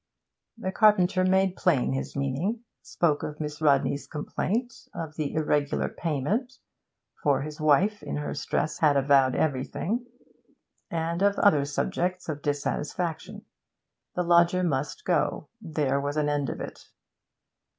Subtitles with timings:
[0.57, 6.57] The carpenter made plain his meaning; spoke of Miss Rodney's complaint, of the irregular payment
[7.21, 10.07] (for his wife, in her stress, had avowed everything),
[10.89, 13.45] and of other subjects of dissatisfaction;
[14.15, 16.89] the lodger must go, there was an end of it.